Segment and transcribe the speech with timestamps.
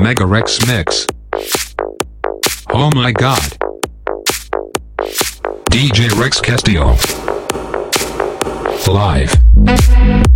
[0.00, 1.06] Mega Rex Mix.
[2.70, 3.56] Oh my god.
[5.70, 6.96] DJ Rex Castillo.
[8.92, 10.35] Live.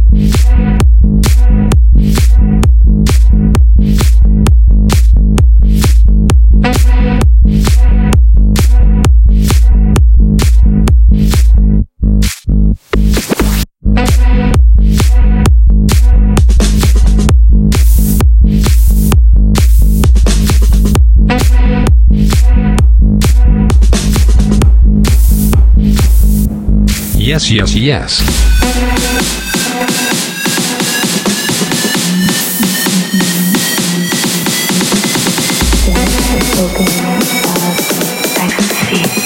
[27.30, 28.22] yes, yes, yes.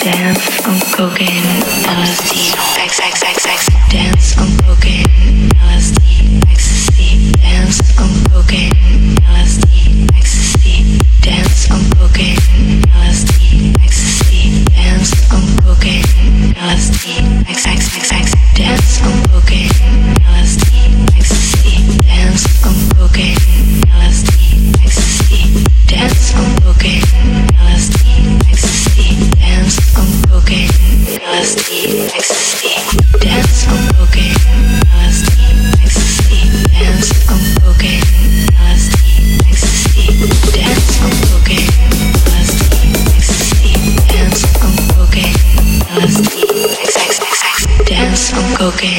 [0.05, 1.65] Dance on cocaine,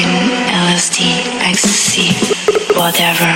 [0.06, 0.98] taking LSD,
[1.42, 2.10] ecstasy,
[2.74, 3.30] whatever,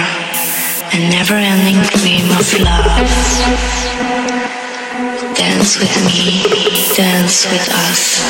[0.93, 3.11] a never ending dream of love.
[5.35, 6.43] Dance with me,
[6.95, 8.21] dance with us.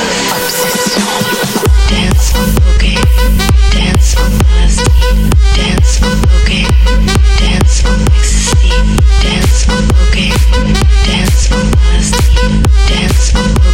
[1.88, 3.38] Dance on cocaine,
[3.70, 4.88] dance on LSD,
[5.56, 7.06] dance on cocaine,
[7.38, 8.70] dance on ecstasy,
[9.22, 10.74] dance on cocaine,
[11.04, 12.28] dance on LSD,
[12.88, 13.59] dance on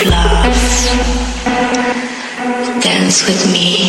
[0.00, 0.54] of love.
[2.82, 3.88] Dance with me,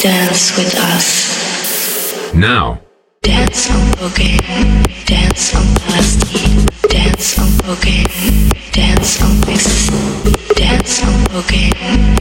[0.00, 2.34] dance with us.
[2.34, 2.80] Now.
[3.22, 4.38] Dance on boogie,
[5.06, 8.04] dance on plastic, dance on boogie,
[8.72, 9.40] dance on
[10.54, 12.13] dance on.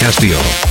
[0.00, 0.69] Castillo.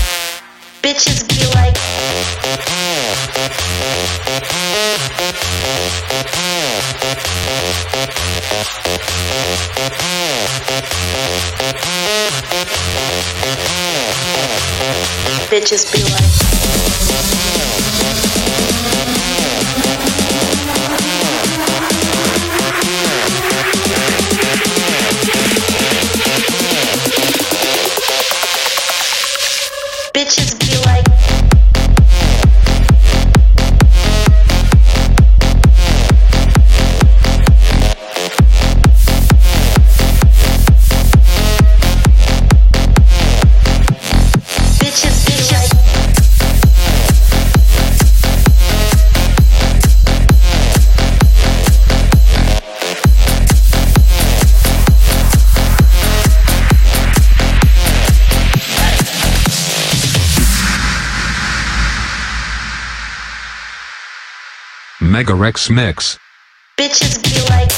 [65.20, 66.18] Mega Rex Mix.
[66.78, 67.70] Bitches be like,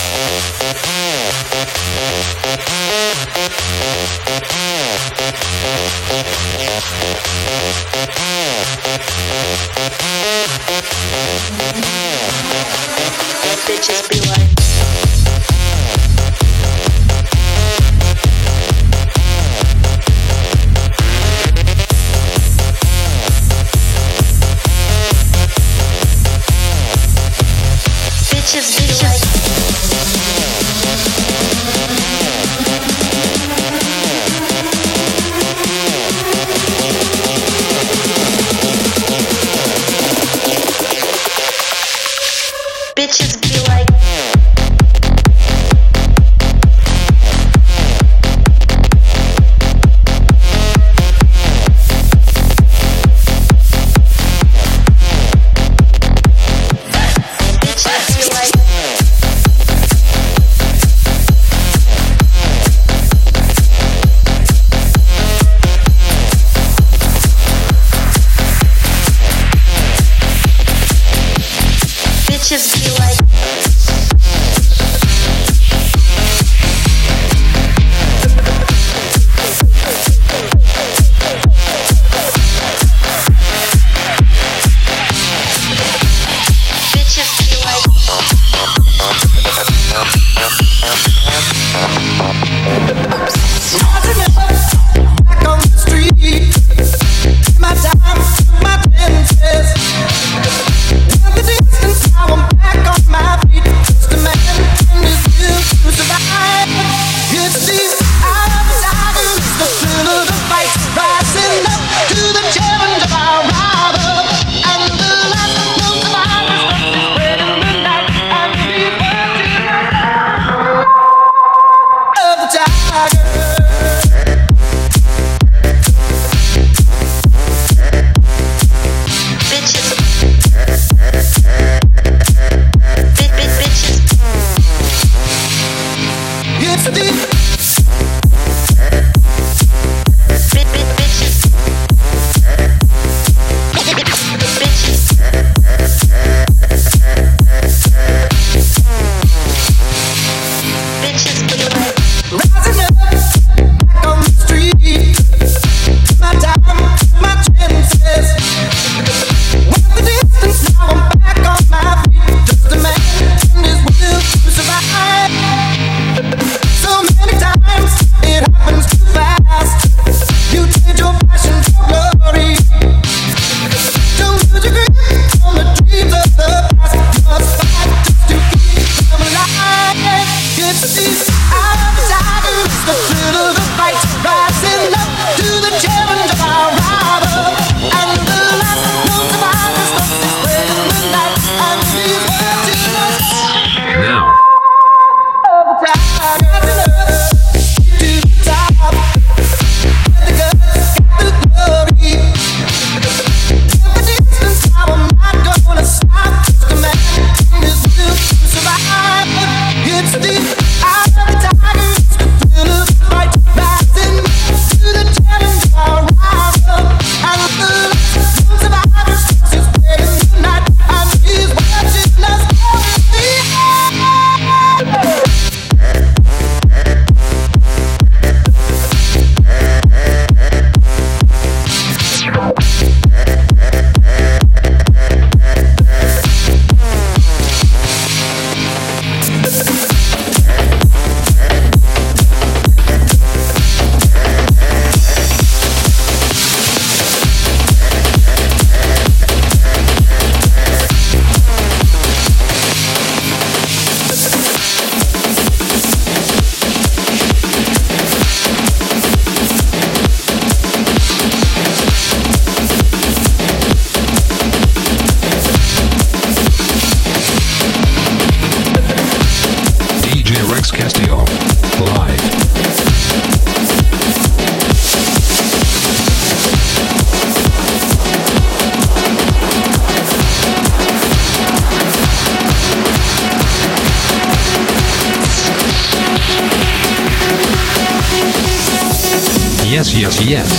[289.71, 290.51] yes, yes, yes.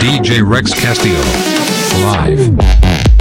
[0.00, 1.18] DJ Rex Castillo.
[2.04, 3.13] Live.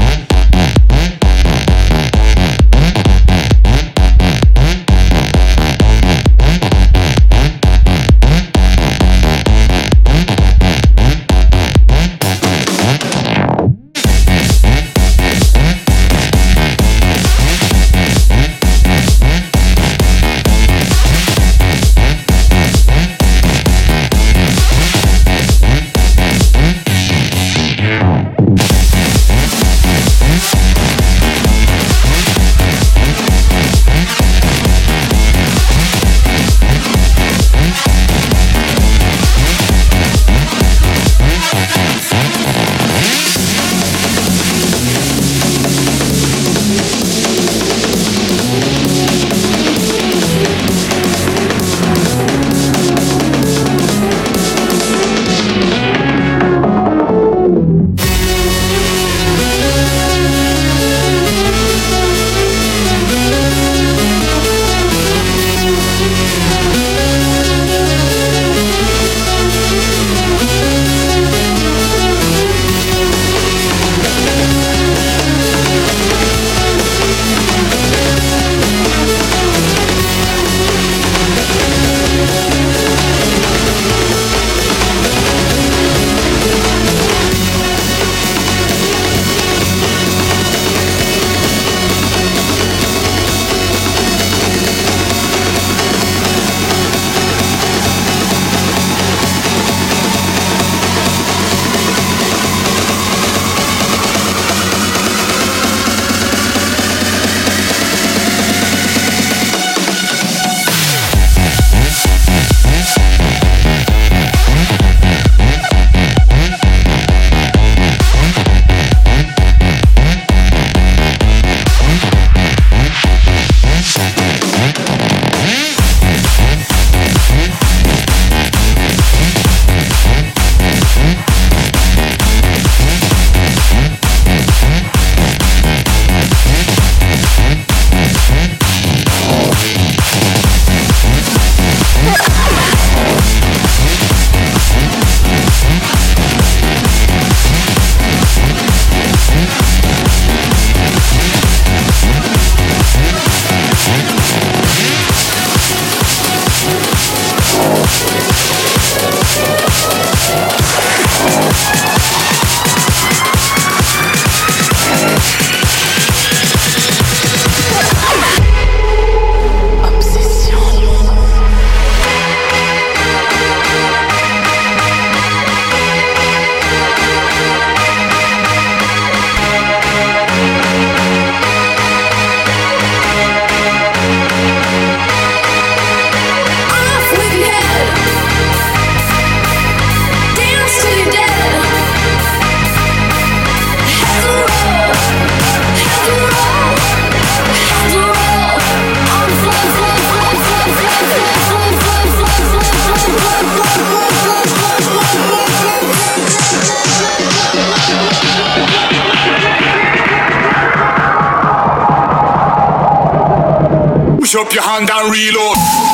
[214.53, 215.93] Your hand and reload.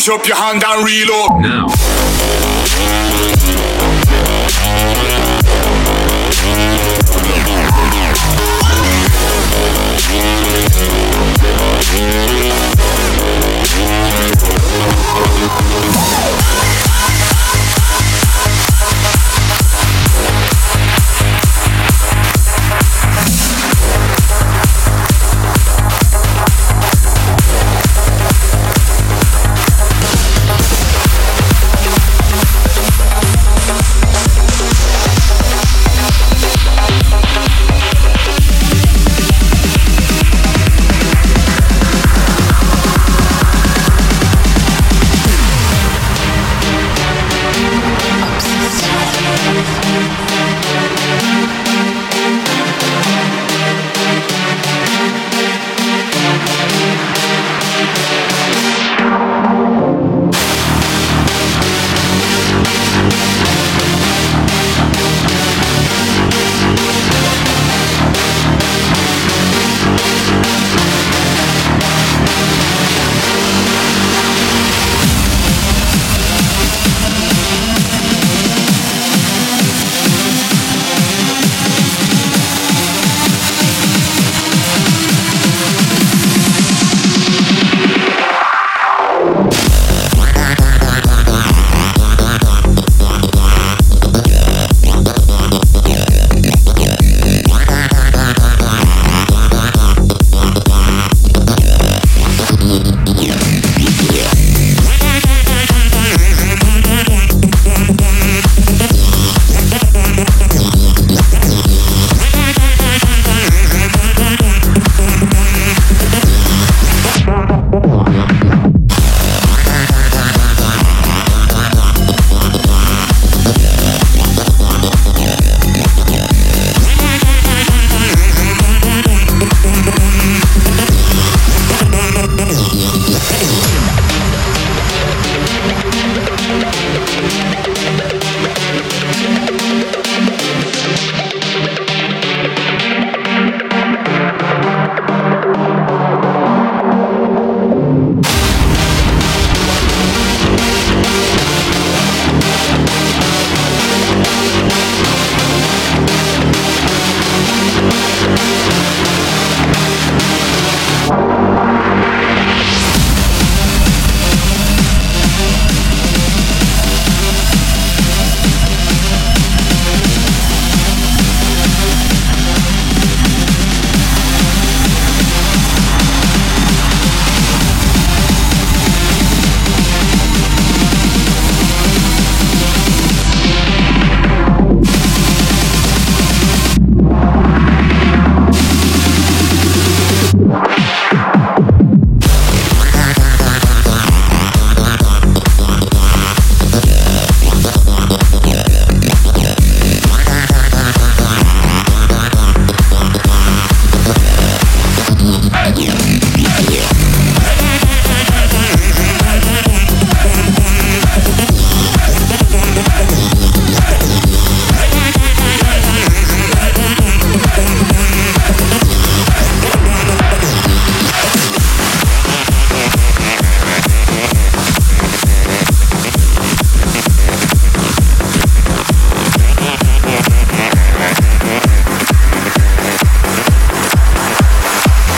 [0.00, 1.42] Push up your hand and reload.
[1.42, 2.09] Now.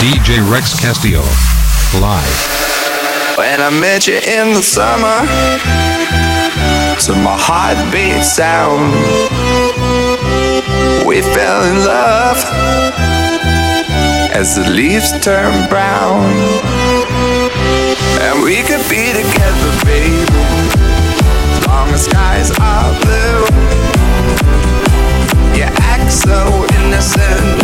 [0.02, 1.22] DJ Rex Castillo.
[2.02, 3.38] Live.
[3.38, 5.22] When I met you in the summer,
[7.06, 8.90] to my heartbeat sound,
[11.06, 12.36] we fell in love
[14.34, 16.26] as the leaves turn brown.
[18.26, 20.18] And we could be together, baby,
[21.54, 23.46] as long as skies are blue.
[25.54, 27.61] You act so innocent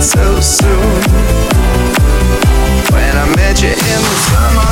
[0.00, 1.02] so soon.
[2.92, 4.65] When I met you in the summer.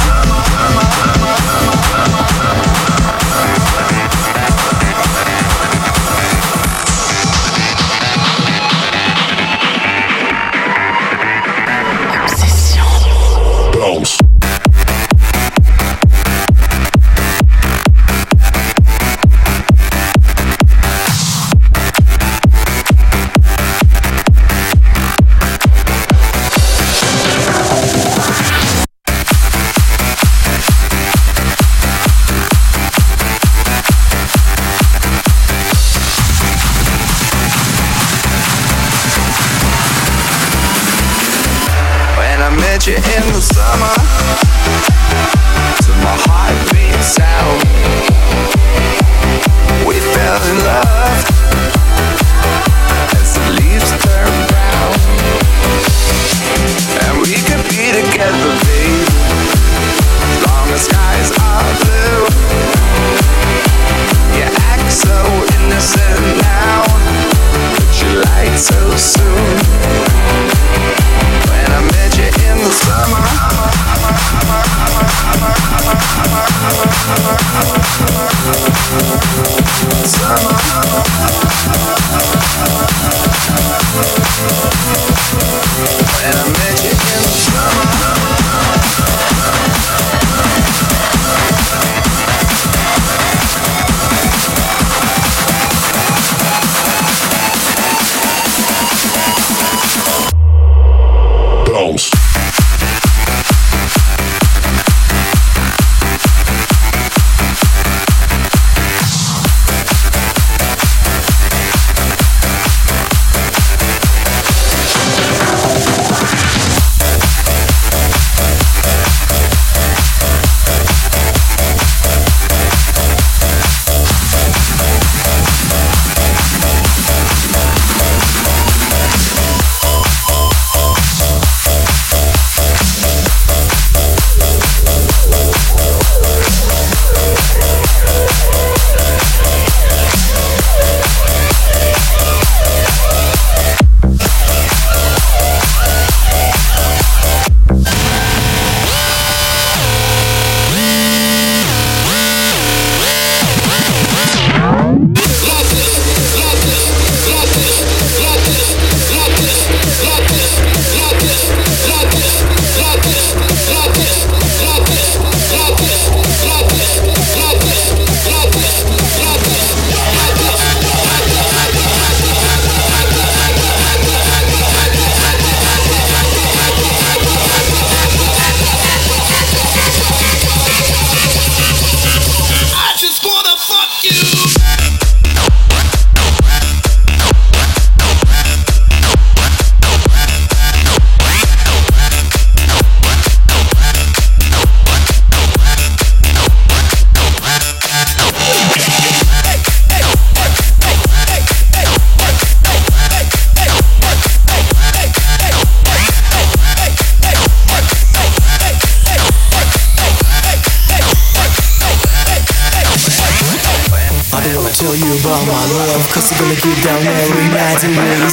[42.87, 44.43] When I met you in the summer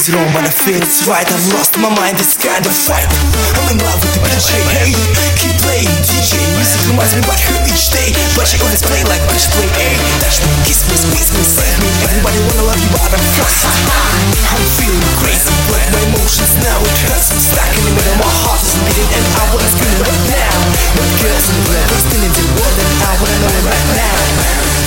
[0.02, 1.22] It's wrong but I feel it's right.
[1.22, 3.06] I've lost my mind, this kind of fight.
[3.54, 4.90] I'm in love with the DJ, hey
[5.38, 5.94] Keep playing.
[6.02, 8.10] DJ Music reminds me about her each day.
[8.34, 11.78] But she always play like bitch play, hey Touch me, kiss me, squeeze me, save
[11.78, 11.86] me.
[12.02, 12.90] Everybody wanna love you?
[12.90, 17.30] But I'm first I'm feeling crazy but my emotions now it hurts.
[17.30, 20.56] I'm stuck in the middle, my heart is beating And I wanna scream right now.
[20.98, 23.86] But girls in the world still in the world And I wanna know it right
[24.02, 24.81] now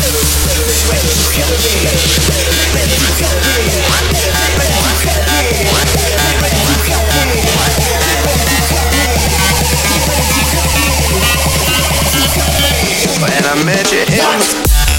[13.17, 14.94] When I met you in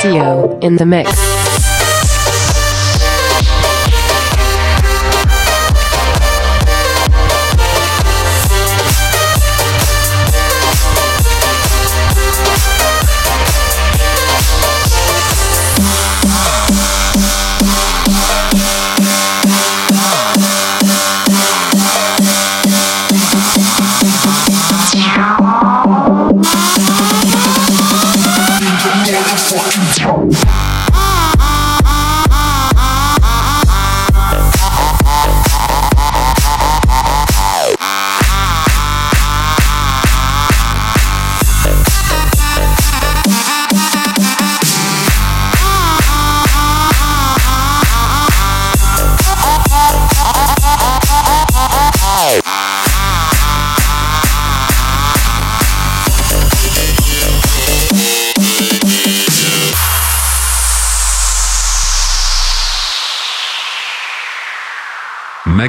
[0.00, 1.39] Castillo in the mix.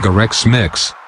[0.01, 1.00] Megarex Mix.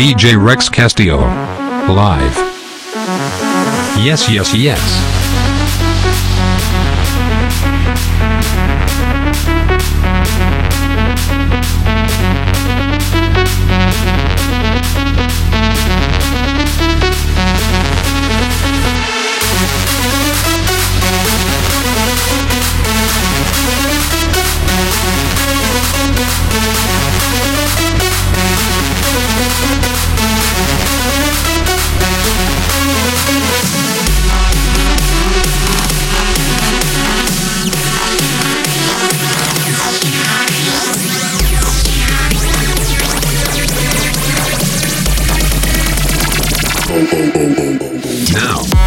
[0.00, 1.18] DJ Rex Castillo.
[1.18, 2.34] Live.
[4.02, 5.19] Yes, yes, yes.
[48.40, 48.79] Now.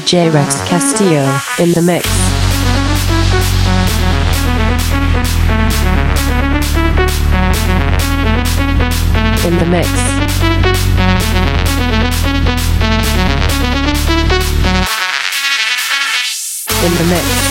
[0.00, 1.24] DJ Rex Castillo
[1.58, 2.08] in the mix.
[9.44, 9.88] In the mix.
[16.82, 17.49] In the mix.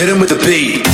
[0.00, 0.89] Hit him with the P.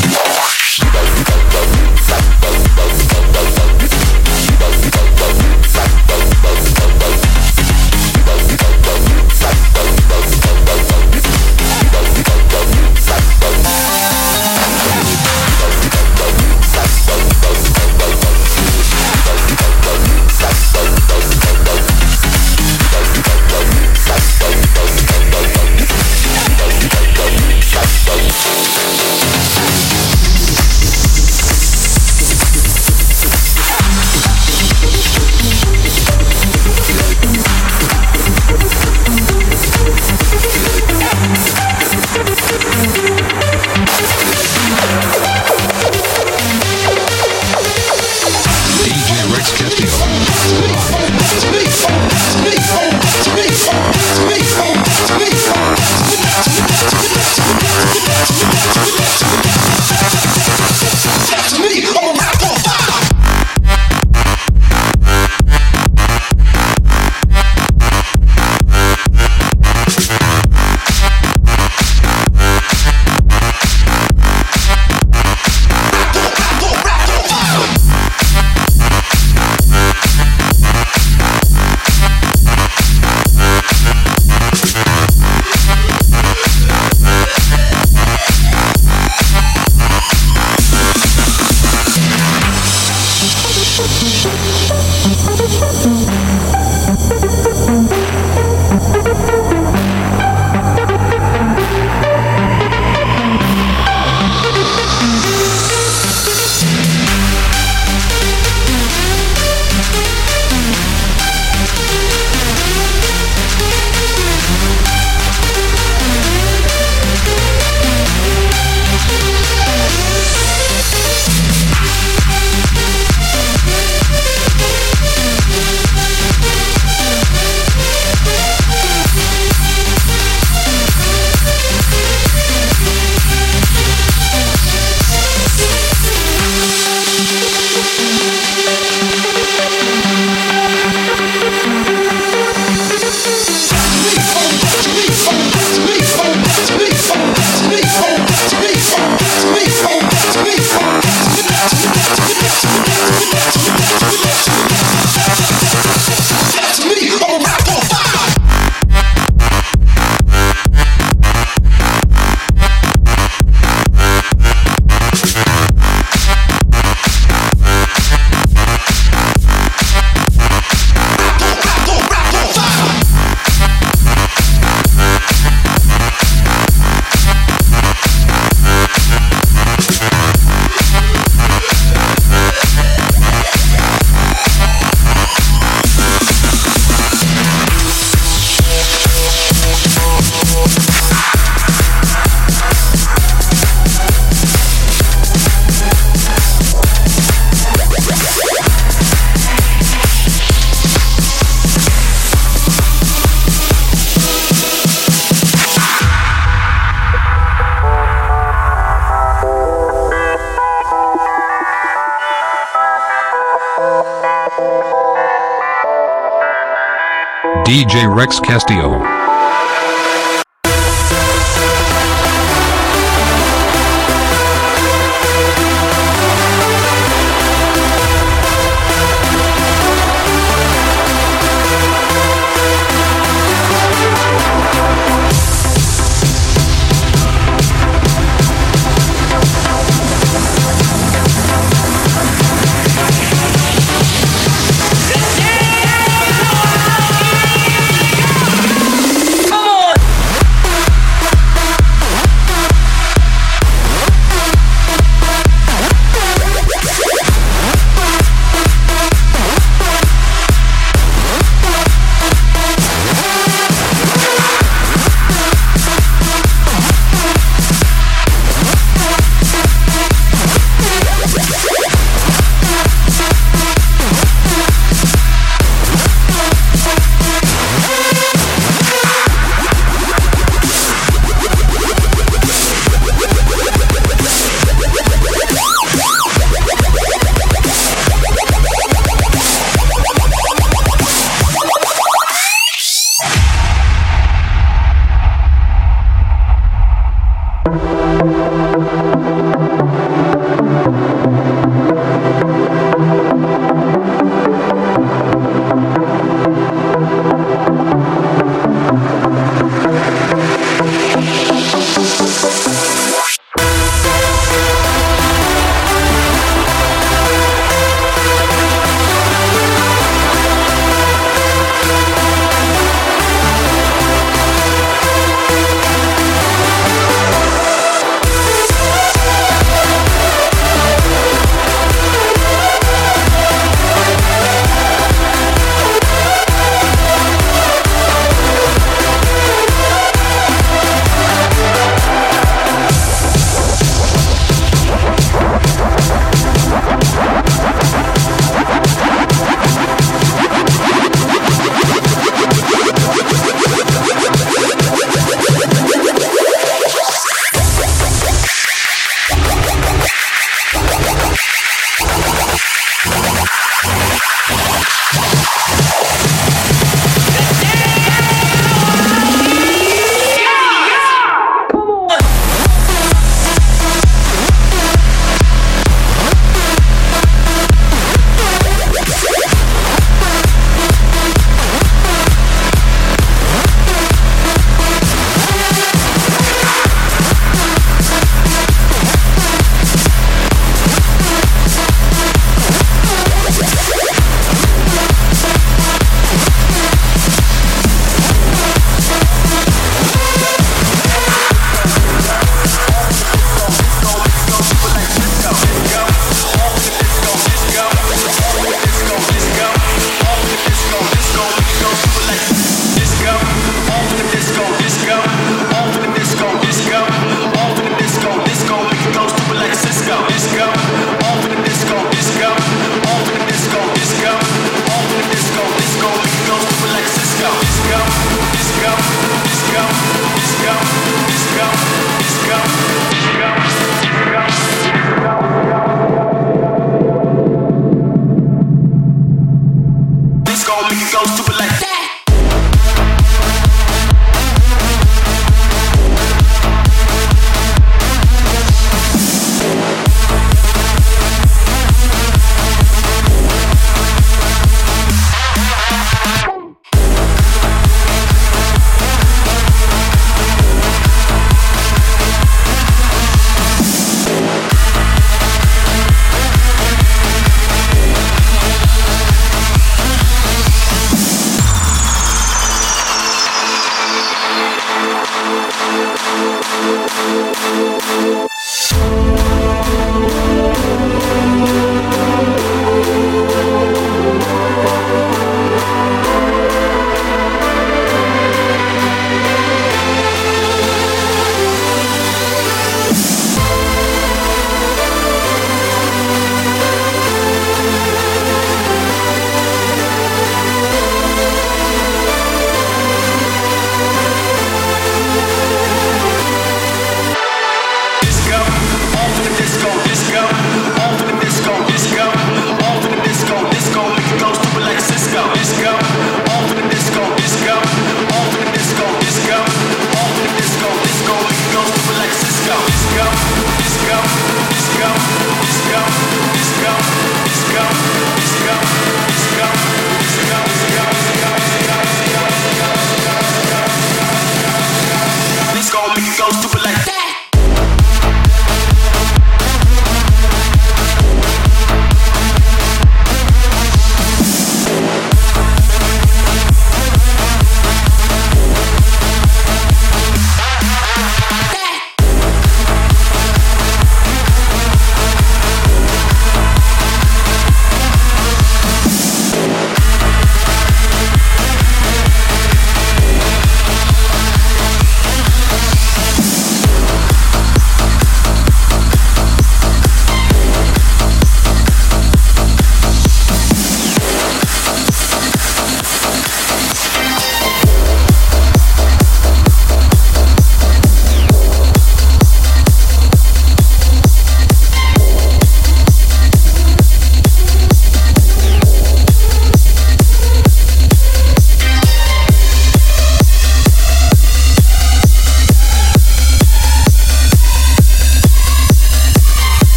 [217.67, 219.16] DJ Rex Castillo.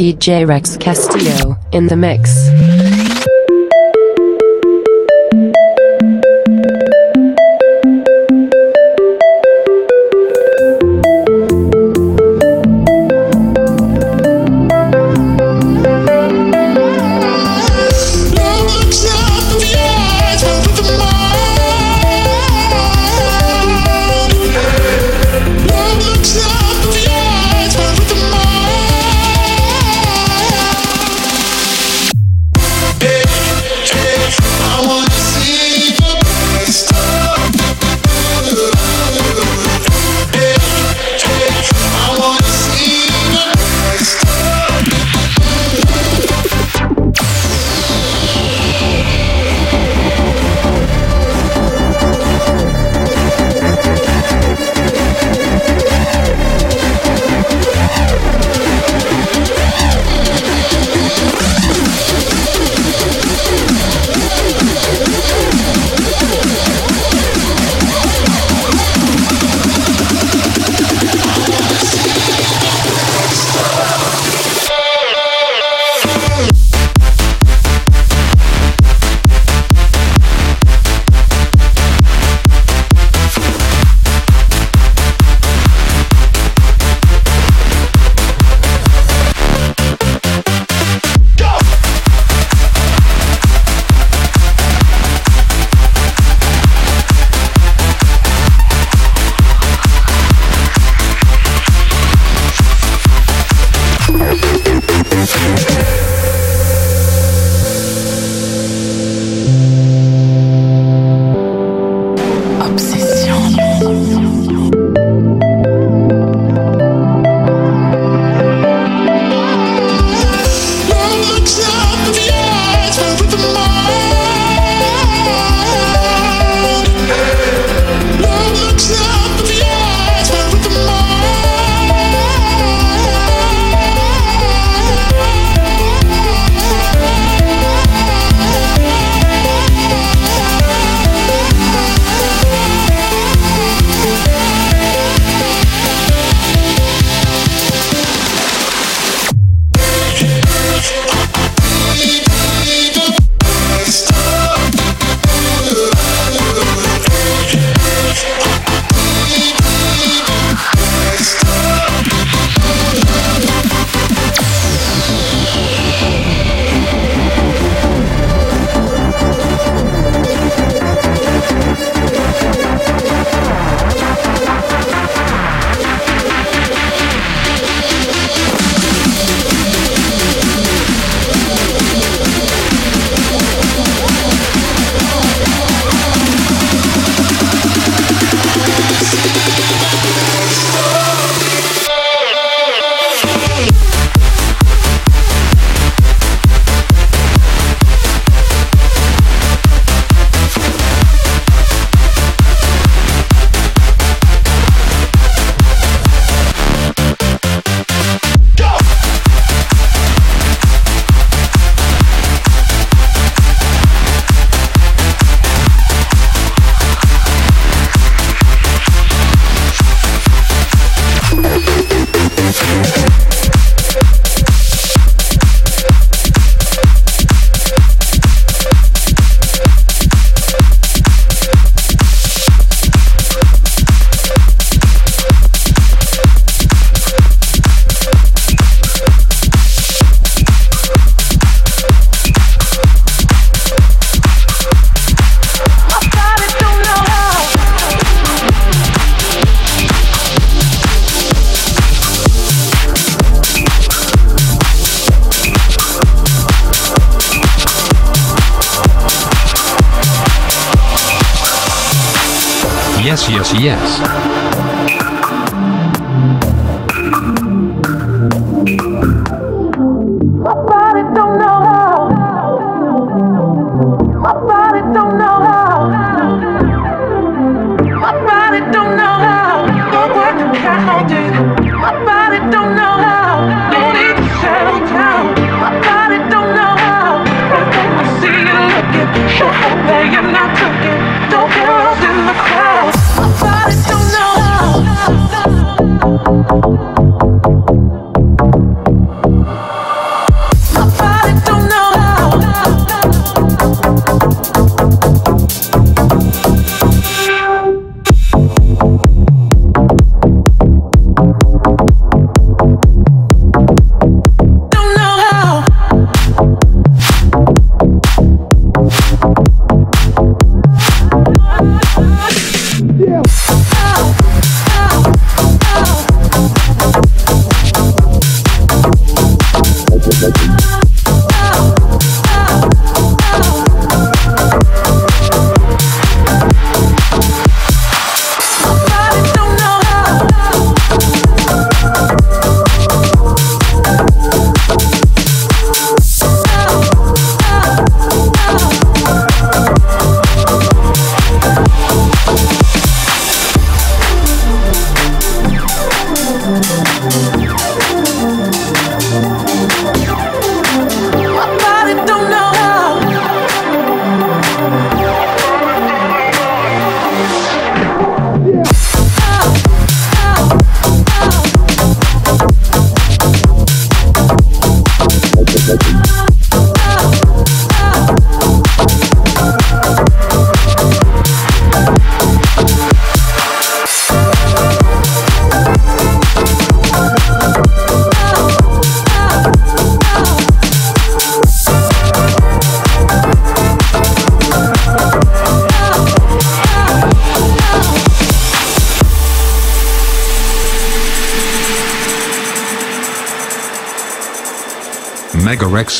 [0.00, 2.48] DJ Rex Castillo in the mix.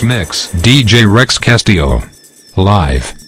[0.02, 0.48] Mix.
[0.52, 2.02] DJ Rex Castillo.
[2.56, 3.19] Live.